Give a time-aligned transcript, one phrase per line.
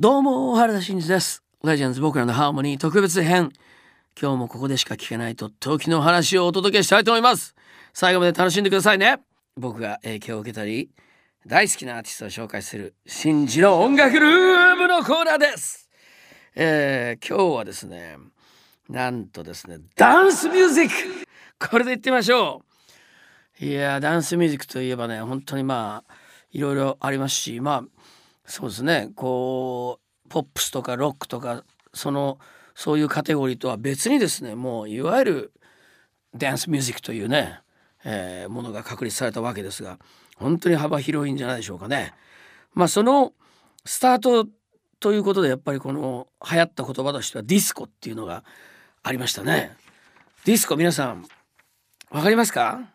[0.00, 1.42] どうも原田真二です。
[1.64, 3.50] レジェンズ僕らのハーモニー特別編。
[4.16, 7.56] 今日もここでしか聞けないとっておきの話をお届けしたいと思います。
[7.92, 9.18] 最後まで楽しんでくださいね。
[9.56, 10.88] 僕が影響を受けたり
[11.44, 15.90] 大好きなアーティストを紹介する真二の音楽ルームのコーナーです。
[16.54, 18.18] えー、今日はですね
[18.88, 21.68] なんとですねダンスミュージック。
[21.68, 22.62] これでいってみましょ
[23.60, 23.64] う。
[23.64, 26.14] いやダンスミュージックといえばね本当にまあ
[26.52, 28.08] いろいろありますしまあ
[28.48, 32.38] そうですねこうポップスとかロックとかその
[32.74, 35.52] そういうカテゴリーとは別にですねもういわゆる
[36.34, 37.60] ダンスミュージックというね、
[38.04, 39.98] えー、ものが確立されたわけですが
[40.36, 42.14] 本当に幅広いんじゃないでしょうかね。
[42.72, 43.32] まあその
[43.84, 44.46] スタート
[45.00, 48.44] ということでやっぱりこの流行った言葉としてはディスコっていうのが
[49.02, 49.76] ありましたね。
[50.44, 51.26] ディスコ皆さん
[52.10, 52.88] わかりますか、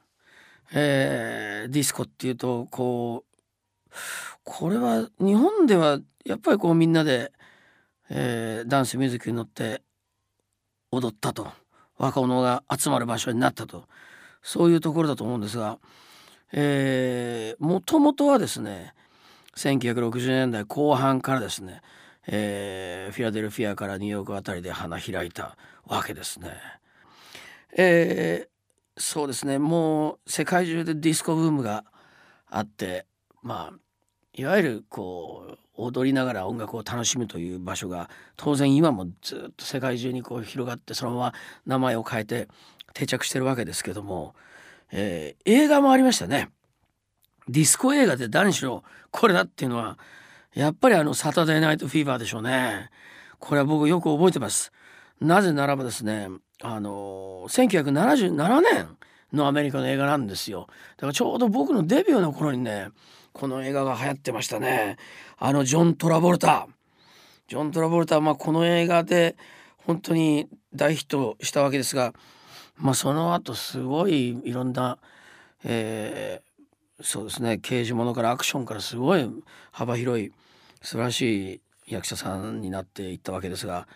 [0.73, 3.93] えー、ディスコっていうとこう
[4.43, 7.31] これは日本ではやっぱりこうみんなで、
[8.09, 9.81] えー、ダンスミュージックに乗って
[10.91, 11.47] 踊ったと。
[11.97, 13.85] 若者が集まる場所になったと。
[14.43, 15.79] そういうところだと思うんですが
[17.59, 18.93] もともとはですね
[19.55, 21.81] 1960年代後半からですね、
[22.27, 26.49] えー、フィラデルフィアからニューヨークあたりで花開いたわけですね。
[27.75, 29.59] えー、そうですね。
[29.59, 31.85] もう世界中でディスコブームが
[32.49, 33.05] あって
[33.41, 33.77] まあ
[34.35, 41.33] いわゆるこう踊りながら音楽を楽しむという場所が当然今もずっと世界中にこう広がってそのまま
[41.65, 42.47] 名前を変えて
[42.93, 44.35] 定着してるわけですけども、
[44.91, 46.49] えー、映画もありましたね。
[47.47, 49.97] ディスコ映画で誰しろこれだっていうのは
[50.53, 52.89] やっぱりあのサタデーナイトフィーバーでしょうね。
[53.39, 54.71] これは僕よく覚えてます。
[55.19, 56.29] なぜならばですね
[56.61, 58.97] あの1977年
[59.33, 60.67] のアメリカの映画なんですよ。
[60.97, 62.89] だからちょうど僕のデビューの頃にね
[63.33, 64.97] この映画が流行ってましたね。
[65.37, 66.67] あのジョン・トラボルタ
[67.47, 69.35] ジョン・トラボルタはまあこの映画で
[69.85, 72.13] 本当に大ヒットしたわけですが、
[72.77, 74.97] まあ、その後すごいいろんな、
[75.63, 79.29] えー、そうですね刑事物からアクションからすごい
[79.71, 80.31] 幅広い
[80.81, 83.87] 素晴らしい役者さんになっていったわけですが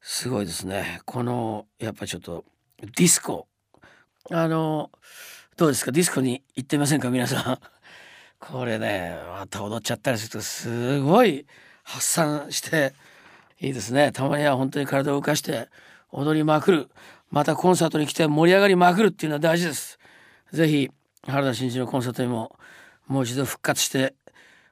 [0.00, 1.00] すごいですね。
[1.04, 2.44] このやっぱちょっと
[2.80, 3.48] ディスコ
[4.30, 4.90] あの
[5.56, 5.90] どうですか？
[5.90, 7.08] ディスコに行ってみませんか？
[7.10, 7.58] 皆さん。
[8.38, 11.46] これねまた踊っちゃったりするとすごい
[11.82, 12.94] 発散して
[13.58, 14.12] いいですね。
[14.12, 15.68] たまには本当に体を動かして
[16.10, 16.90] 踊りまくる。
[17.30, 19.98] またコンサートに来て盛り上がりまくるっていうのは大事です。
[20.52, 20.90] 是非
[21.26, 22.56] 原田真二のコンサートにも
[23.06, 24.14] もう一度復活して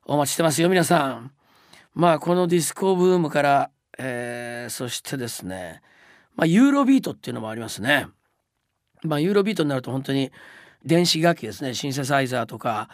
[0.05, 1.33] お待ちしてますよ皆さん。
[1.95, 5.81] まあこのディスコブームから、えー、そしてですね
[6.35, 8.07] まあユーロビートっていうのもありますね。
[9.07, 10.31] まあユーロビートになると本当に
[10.85, 11.75] 電子楽器ですね。
[11.75, 12.89] シンセサイザーとか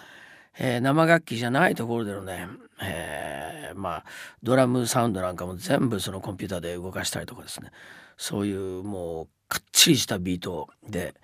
[0.58, 2.46] えー、生楽器じゃないところでのね、
[2.82, 4.04] えー、まあ
[4.42, 7.70] ドラムサウンドなんかも全部そのコンピューターで動かしたりとかですね。
[8.18, 11.14] そういうもうかっちりしたビートで、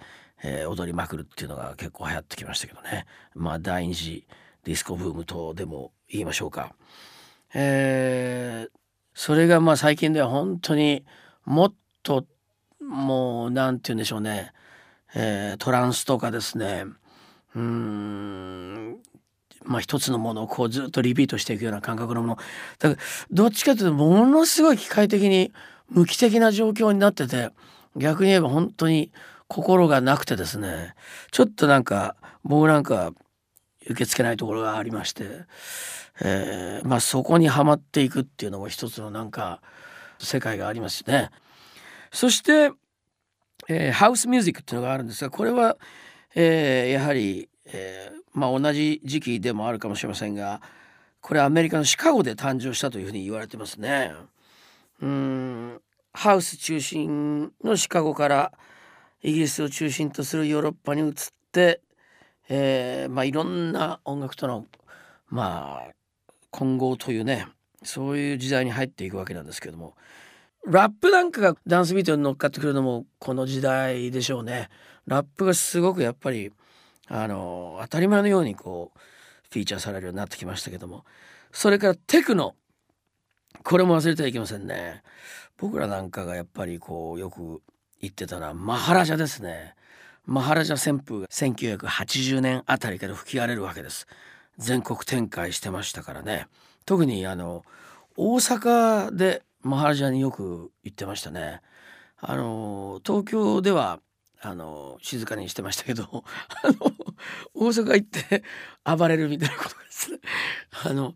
[0.43, 3.06] えー、踊りまくるっていうのが結構流行ってきましたけどね。
[3.34, 4.27] まあ第二次
[4.65, 6.75] ディスコブームとでも言いましょうか。
[7.54, 8.71] えー、
[9.15, 11.04] それがまあ最近では本当に
[11.44, 12.25] もっと
[12.81, 14.53] もう何て言うんでしょうね、
[15.15, 16.85] えー、トランスとかですね。
[17.55, 18.99] うん。
[19.65, 22.39] まあ、一つのものをこうずっとリピートしていくような感覚のもの。
[22.79, 25.53] だからどっちかというとものすごい機械的に
[25.91, 27.51] 無機的な状況になってて
[27.97, 29.13] 逆に言えば本当に
[29.47, 30.95] 心がなくてですね。
[31.31, 33.13] ちょっとなんか僕なんか
[33.83, 35.25] 受け付けないところがありまして、
[36.21, 39.61] えー、まあそこにはまっていくっていうのも一つのなんか
[40.19, 41.31] 世界がありますね。
[42.13, 42.71] そして、
[43.69, 45.77] えー、ハウスミュージックっていうのがあるんですがこれは、
[46.34, 50.61] えー、やはり、えー、まあ、同じ時期でもあるかもしれませんが
[51.21, 54.12] これアメリカのシカゴで誕生したというふうに言われてますね。
[55.01, 55.81] うん
[56.12, 58.53] ハウス中心のシカゴから
[59.23, 61.15] イギリスを中心とするヨーロッパに移っ
[61.53, 61.81] て、
[62.49, 64.67] えーまあ、いろんな音楽との、
[65.28, 65.93] まあ、
[66.51, 67.47] 混合というね
[67.84, 69.95] そういう時代に入っていくわけなんですけども
[70.66, 74.69] ラップなんかがダンスビートに乗っかってくるのもこの時代でしょうね。
[75.07, 76.53] ラップがすごくやっぱり
[77.07, 78.99] あの当たり前のようにこう
[79.51, 81.05] フィーチャーされるようになってきましたけども。
[81.53, 82.55] それからテクノ。
[83.65, 85.03] これも忘れてはいけませんね。
[85.57, 87.63] 僕らなんかがやっぱりこうよく
[88.01, 89.75] 言ってたのはマハラジャですね。
[90.27, 94.07] マハラジャ旋風が1980年あたりから吹き荒れるわけです。
[94.59, 96.47] 全国展開してましたからね。
[96.84, 97.65] 特にあの
[98.16, 101.60] 大阪でマハラジャによく行ってましたね
[102.21, 104.01] あの東京では
[104.41, 106.05] あの静かにしてましたけど
[106.63, 106.93] あの
[107.55, 108.45] 大阪行って
[108.84, 110.19] 暴れるみたいなことですね。
[110.84, 111.15] あの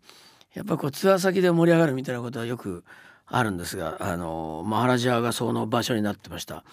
[0.54, 2.84] やっぱこうツアー先で盛り上がるみたいなことはよく
[3.26, 6.64] あるんですがあのマハラジャがその場所になってました。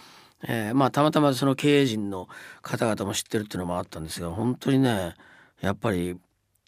[0.48, 2.28] えー、まあたまたまその経営陣の
[2.62, 5.16] 方々も知ってるっていうのもあったんですが本当にね
[5.62, 6.18] やっぱり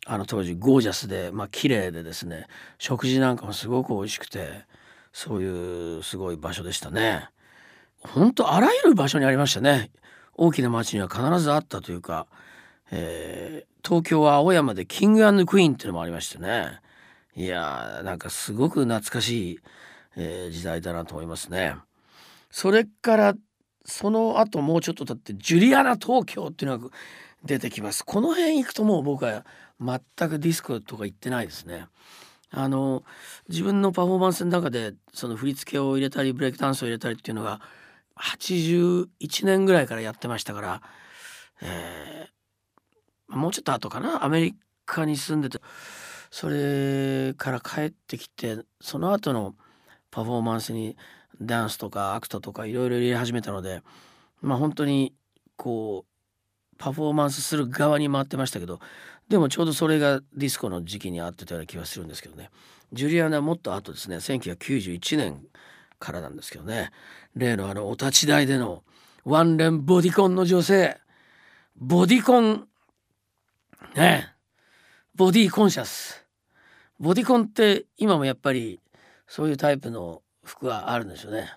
[0.06, 2.48] あの当時ゴージャスでまあ綺麗でですね
[2.80, 4.66] 食事なんかもすごく美味しくて
[5.14, 7.30] そういうすごい場所でしたね。
[8.02, 9.92] 本当あらゆる場所にありましたね。
[10.34, 12.28] 大きな町には必ずあったというか、
[12.92, 16.80] えー、東京は青山でキングクイーンっていうのもありましてね
[17.36, 19.60] いやーなんかすごく懐かしい、
[20.16, 21.76] えー、時代だなと思いますね。
[22.50, 23.36] それから
[23.86, 26.90] その後もうちょっと経ってジュリアナ東京っていうのが
[27.44, 29.46] 出てきますこの辺行くともう僕は
[29.80, 31.88] 全くディスコとか行ってないですね
[32.52, 33.04] あの
[33.50, 37.62] 自分のパフォーマンスの中でその振り付けを入れたりブレイクダンスを入れたりっていうのが
[38.20, 39.08] 81
[39.46, 40.82] 年ぐらいからやってましたから、
[41.62, 44.24] えー、もうちょっと後かな？
[44.24, 44.56] アメリ
[44.86, 45.60] カに住んでて。
[46.32, 49.54] それから帰ってきてその後の
[50.10, 50.96] パフォーマンスに
[51.42, 53.82] ダンスとかアクトとかいろいろ入れ始めたので
[54.42, 55.14] まあ本当に
[55.58, 56.11] こう
[56.82, 58.80] パフォーマンスする側に回ってましたけど
[59.30, 62.50] でもちょうどそれがディスコの時期に合ってたような気がするんですけどね。
[62.92, 64.18] ジュリアナはもっと後ですね。
[64.18, 65.46] 1991年
[66.00, 66.92] からなんですけどね。
[67.36, 68.84] 例のあのお立ち台での
[69.24, 71.00] ワンレンボディコンの女性。
[71.78, 72.68] ボディコン。
[73.96, 74.36] ね。
[75.16, 76.26] ボディコンシャス。
[77.00, 78.82] ボディコンって今もやっぱり
[79.28, 81.50] そういうタイプの服はあるんですよね。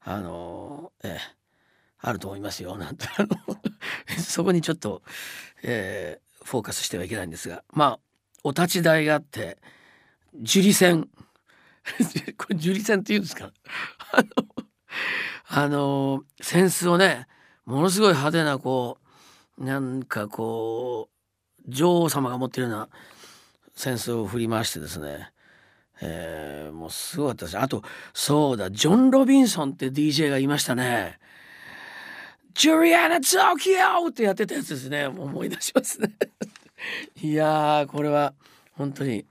[0.00, 1.39] あのええ。
[2.00, 3.06] あると思いますよなんて。
[4.18, 5.02] そこにちょっと、
[5.62, 8.00] えー、フォーカスしてはいけないんですがまあ
[8.42, 9.58] お立ち台があって
[10.34, 11.08] 樹里線。
[12.38, 13.52] これ樹里線って言うんですか？
[14.12, 14.28] あの
[15.48, 17.26] あの扇子をね
[17.64, 18.98] ものすごい派手なこ
[19.58, 21.10] うなんかこ
[21.66, 22.88] う女王様が持ってるような
[23.76, 25.32] 扇子を振り回してですね
[26.02, 27.58] えー、もうすごかったです。
[27.58, 27.82] あと
[28.14, 31.18] そうだジョン・ロビンソンって DJ がいましたね。
[32.60, 35.06] ジュリアナ・トキオってやってたやつですね。
[35.06, 36.10] 思い出しますね。
[37.22, 38.34] いやこれは
[38.72, 39.24] 本当に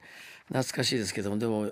[0.48, 1.38] 懐かしいですけども。
[1.38, 1.72] でも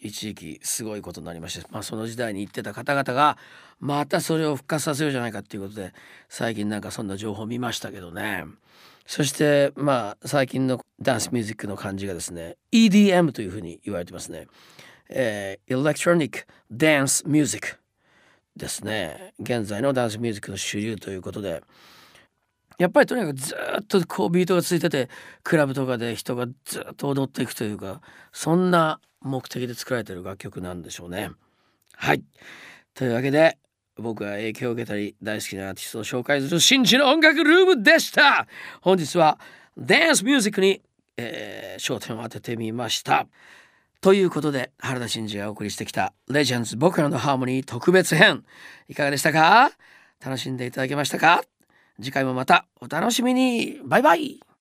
[0.00, 3.36] 一時期すごいことになりまして、まあ、その時代に行ってた方々が
[3.80, 5.92] またそれを復活させようじゃないかっていうことで
[6.30, 8.46] 最近なんかそんな情報見ましたけどね。
[9.04, 14.46] そしてまあ最近のダンスミュージックの感じがですね EDM というふうに言われてますね、
[15.10, 17.76] えー、Electronic Dance Music
[18.56, 19.34] ですね。
[19.40, 21.62] 現在のダンスミュージックの主流ということで。
[22.76, 25.08] やっぱりとにかくずっとこうビートがついてて
[25.44, 28.00] クラブとかで人がずっと踊っていくというか
[28.32, 31.30] そんな目的で作られてる楽曲なんでしょうね。
[31.94, 32.22] はい。
[32.94, 33.58] というわけで
[33.96, 38.46] 僕が影響を受けたり大好きなアーティストを紹介する新地の音楽ルームでした。
[38.80, 39.38] 本日は
[39.78, 40.82] ダンスミュージックに、
[41.16, 43.28] えー、焦点を当ててみました。
[44.04, 48.44] ということで原田真二がお送りしてきた「レジェンズ僕らのハーモニー特別編」
[48.86, 49.70] いかがでしたか？
[50.22, 51.42] 楽しんでいただけましたか？
[51.98, 53.80] 次回もまたお楽しみに。
[53.82, 54.44] バイバイ。